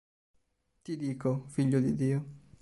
Ti 0.83 0.95
dico, 0.97 1.43
figlio 1.45 1.79
di 1.79 1.93
Dio. 1.93 2.25